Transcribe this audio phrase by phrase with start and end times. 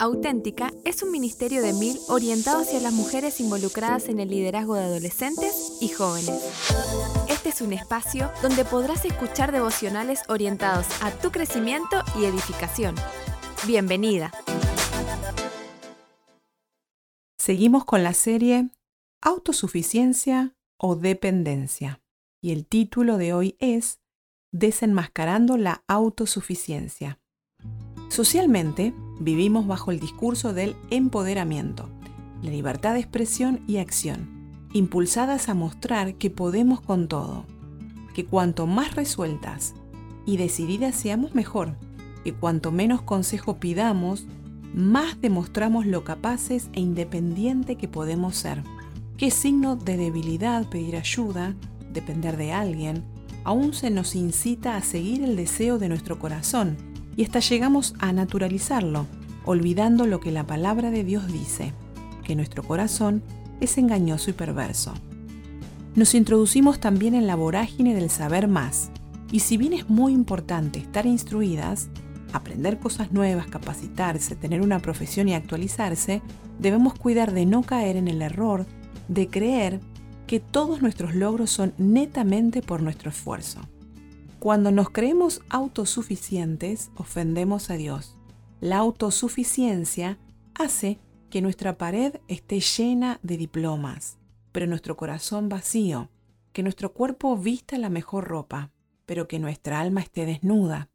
[0.00, 4.84] Auténtica es un ministerio de mil orientado hacia las mujeres involucradas en el liderazgo de
[4.84, 6.40] adolescentes y jóvenes.
[7.28, 12.94] Este es un espacio donde podrás escuchar devocionales orientados a tu crecimiento y edificación.
[13.66, 14.30] Bienvenida.
[17.36, 18.70] Seguimos con la serie
[19.20, 22.00] Autosuficiencia o Dependencia.
[22.40, 23.98] Y el título de hoy es
[24.52, 27.18] Desenmascarando la autosuficiencia.
[28.10, 31.88] Socialmente, vivimos bajo el discurso del empoderamiento,
[32.42, 34.28] la libertad de expresión y acción,
[34.72, 37.44] impulsadas a mostrar que podemos con todo,
[38.14, 39.74] que cuanto más resueltas
[40.26, 41.76] y decididas seamos mejor,
[42.24, 44.26] que cuanto menos consejo pidamos,
[44.74, 48.62] más demostramos lo capaces e independiente que podemos ser.
[49.16, 51.56] ¿Qué signo de debilidad pedir ayuda,
[51.92, 53.04] depender de alguien?
[53.44, 56.76] Aún se nos incita a seguir el deseo de nuestro corazón
[57.16, 59.06] y hasta llegamos a naturalizarlo,
[59.48, 61.72] olvidando lo que la palabra de Dios dice,
[62.22, 63.22] que nuestro corazón
[63.62, 64.92] es engañoso y perverso.
[65.94, 68.90] Nos introducimos también en la vorágine del saber más,
[69.32, 71.88] y si bien es muy importante estar instruidas,
[72.34, 76.20] aprender cosas nuevas, capacitarse, tener una profesión y actualizarse,
[76.58, 78.66] debemos cuidar de no caer en el error
[79.08, 79.80] de creer
[80.26, 83.60] que todos nuestros logros son netamente por nuestro esfuerzo.
[84.40, 88.17] Cuando nos creemos autosuficientes, ofendemos a Dios.
[88.60, 90.18] La autosuficiencia
[90.54, 90.98] hace
[91.30, 94.18] que nuestra pared esté llena de diplomas,
[94.52, 96.10] pero nuestro corazón vacío,
[96.52, 98.72] que nuestro cuerpo vista la mejor ropa,
[99.06, 100.90] pero que nuestra alma esté desnuda.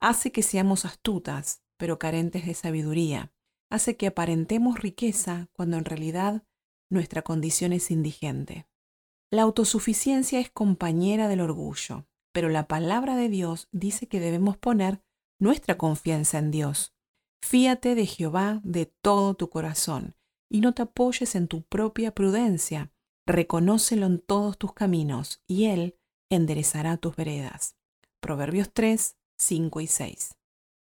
[0.00, 3.32] Hace que seamos astutas, pero carentes de sabiduría.
[3.70, 6.44] Hace que aparentemos riqueza cuando en realidad
[6.90, 8.66] nuestra condición es indigente.
[9.30, 15.00] La autosuficiencia es compañera del orgullo pero la palabra de Dios dice que debemos poner
[15.38, 16.94] nuestra confianza en Dios.
[17.42, 20.16] Fíate de Jehová de todo tu corazón
[20.50, 22.92] y no te apoyes en tu propia prudencia.
[23.26, 25.98] Reconócelo en todos tus caminos y Él
[26.30, 27.76] enderezará tus veredas.
[28.20, 30.34] Proverbios 3, 5 y 6.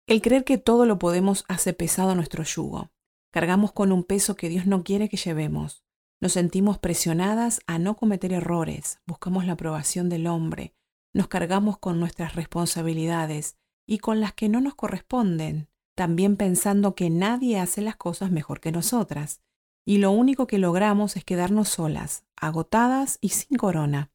[0.06, 2.90] El creer que todo lo podemos hace pesado nuestro yugo.
[3.32, 5.84] Cargamos con un peso que Dios no quiere que llevemos.
[6.20, 9.00] Nos sentimos presionadas a no cometer errores.
[9.06, 10.74] Buscamos la aprobación del hombre
[11.14, 13.56] nos cargamos con nuestras responsabilidades
[13.86, 18.60] y con las que no nos corresponden, también pensando que nadie hace las cosas mejor
[18.60, 19.40] que nosotras,
[19.84, 24.10] y lo único que logramos es quedarnos solas, agotadas y sin corona,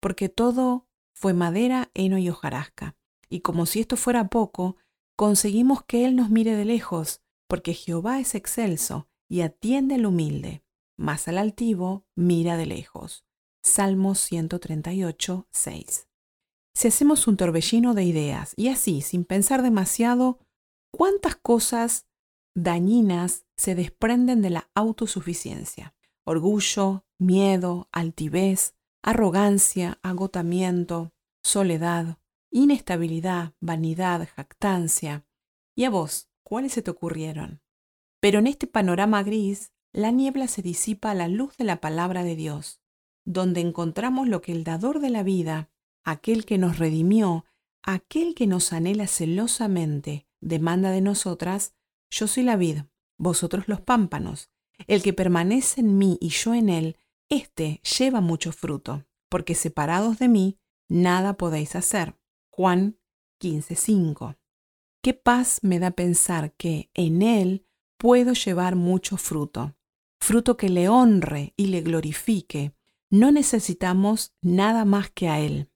[0.00, 2.96] porque todo fue madera, heno y hojarasca,
[3.28, 4.76] y como si esto fuera poco,
[5.16, 10.62] conseguimos que Él nos mire de lejos, porque Jehová es excelso y atiende al humilde,
[10.96, 13.24] mas al altivo mira de lejos.
[13.62, 16.08] Salmos 138, 6
[16.78, 20.38] si hacemos un torbellino de ideas y así, sin pensar demasiado,
[20.98, 22.08] cuántas cosas
[22.56, 25.94] dañinas se desprenden de la autosuficiencia.
[26.24, 32.18] Orgullo, miedo, altivez, arrogancia, agotamiento, soledad,
[32.50, 35.24] inestabilidad, vanidad, jactancia.
[35.76, 37.62] ¿Y a vos, cuáles se te ocurrieron?
[38.18, 42.24] Pero en este panorama gris, la niebla se disipa a la luz de la palabra
[42.24, 42.80] de Dios,
[43.24, 45.70] donde encontramos lo que el dador de la vida
[46.02, 47.44] aquel que nos redimió,
[47.84, 51.74] aquel que nos anhela celosamente, demanda de nosotras,
[52.10, 52.82] yo soy la vid,
[53.18, 54.50] vosotros los pámpanos.
[54.86, 56.96] El que permanece en mí y yo en él,
[57.28, 62.16] éste lleva mucho fruto, porque separados de mí, nada podéis hacer.
[62.50, 62.98] Juan
[63.40, 64.36] 15:5.
[65.02, 67.66] Qué paz me da pensar que en él
[67.98, 69.76] puedo llevar mucho fruto,
[70.20, 72.74] fruto que le honre y le glorifique.
[73.10, 75.70] No necesitamos nada más que a él.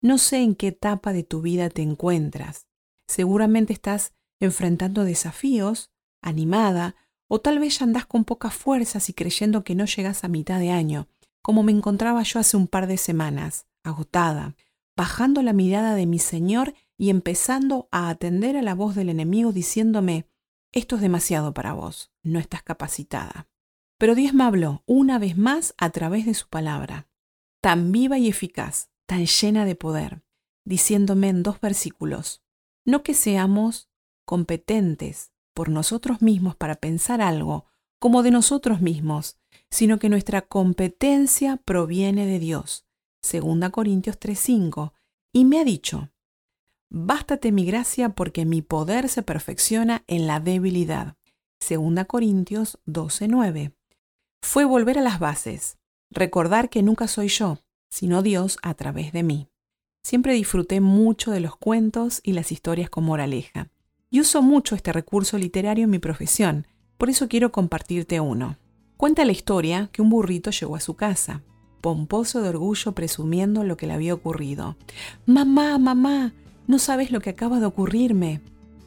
[0.00, 2.65] No sé en qué etapa de tu vida te encuentras.
[3.06, 5.90] Seguramente estás enfrentando desafíos,
[6.22, 6.96] animada,
[7.28, 10.60] o tal vez ya andás con pocas fuerzas y creyendo que no llegas a mitad
[10.60, 11.08] de año,
[11.42, 14.56] como me encontraba yo hace un par de semanas, agotada,
[14.96, 19.52] bajando la mirada de mi Señor y empezando a atender a la voz del enemigo
[19.52, 20.26] diciéndome,
[20.72, 23.48] esto es demasiado para vos, no estás capacitada.
[23.98, 27.08] Pero Dios me habló una vez más a través de su palabra,
[27.60, 30.22] tan viva y eficaz, tan llena de poder,
[30.64, 32.42] diciéndome en dos versículos,
[32.86, 33.90] no que seamos
[34.24, 37.66] competentes por nosotros mismos para pensar algo
[37.98, 39.38] como de nosotros mismos,
[39.70, 42.86] sino que nuestra competencia proviene de Dios.
[43.22, 44.92] 2 Corintios 3:5,
[45.32, 46.10] y me ha dicho,
[46.88, 51.16] Bástate mi gracia porque mi poder se perfecciona en la debilidad.
[51.60, 53.72] 2 Corintios 12:9.
[54.40, 55.78] Fue volver a las bases,
[56.10, 57.58] recordar que nunca soy yo,
[57.90, 59.48] sino Dios a través de mí.
[60.06, 63.70] Siempre disfruté mucho de los cuentos y las historias con moraleja.
[64.08, 68.56] y uso mucho este recurso literario en mi profesión, por eso quiero compartirte uno.
[68.96, 71.42] Cuenta la historia que un burrito llegó a su casa,
[71.80, 74.76] pomposo de orgullo presumiendo lo que le había ocurrido.
[75.26, 76.34] Mamá, mamá,
[76.68, 78.40] no sabes lo que acaba de ocurrirme.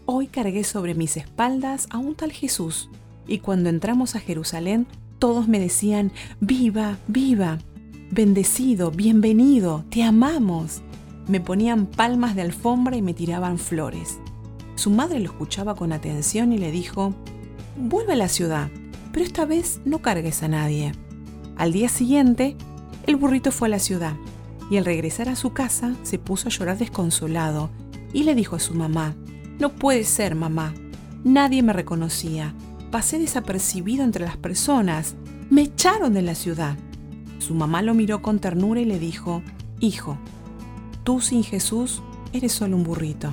[0.06, 2.90] Hoy cargué sobre mis espaldas a un tal Jesús,
[3.28, 4.88] y cuando entramos a Jerusalén
[5.20, 7.58] todos me decían, viva, viva,
[8.10, 10.82] bendecido, bienvenido, te amamos.
[11.30, 14.18] Me ponían palmas de alfombra y me tiraban flores.
[14.74, 17.14] Su madre lo escuchaba con atención y le dijo,
[17.78, 18.72] vuelve a la ciudad,
[19.14, 20.92] pero esta vez no cargues a nadie.
[21.56, 22.58] Al día siguiente,
[23.06, 24.14] el burrito fue a la ciudad
[24.72, 27.70] y al regresar a su casa se puso a llorar desconsolado
[28.12, 29.16] y le dijo a su mamá,
[29.60, 30.74] no puede ser, mamá,
[31.24, 32.56] nadie me reconocía,
[32.90, 35.14] pasé desapercibido entre las personas,
[35.52, 36.76] me echaron de la ciudad.
[37.38, 39.44] Su mamá lo miró con ternura y le dijo,
[39.80, 40.18] Hijo,
[41.04, 42.02] tú sin Jesús
[42.34, 43.32] eres solo un burrito.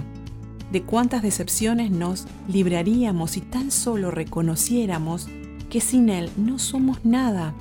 [0.73, 5.29] De cuántas decepciones nos libraríamos si tan solo reconociéramos
[5.71, 7.55] que sin Él no somos nada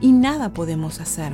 [0.00, 1.32] y nada podemos hacer.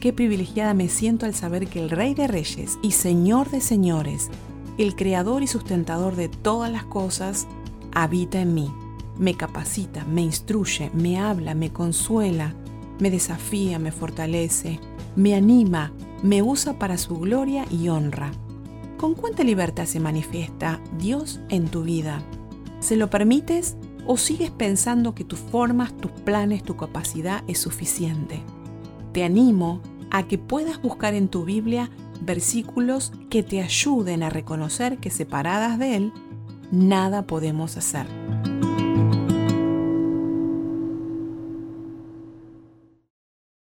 [0.00, 4.30] Qué privilegiada me siento al saber que el Rey de Reyes y Señor de Señores,
[4.78, 7.46] el Creador y sustentador de todas las cosas,
[7.92, 8.70] habita en mí
[9.18, 12.54] me capacita, me instruye, me habla, me consuela,
[12.98, 14.80] me desafía, me fortalece,
[15.16, 15.92] me anima,
[16.22, 18.30] me usa para su gloria y honra.
[18.96, 22.22] ¿Con cuánta libertad se manifiesta Dios en tu vida?
[22.80, 23.76] ¿Se lo permites
[24.06, 28.42] o sigues pensando que tus formas, tus planes, tu capacidad es suficiente?
[29.12, 29.80] Te animo
[30.10, 31.90] a que puedas buscar en tu Biblia
[32.20, 36.12] versículos que te ayuden a reconocer que separadas de Él,
[36.70, 38.21] nada podemos hacer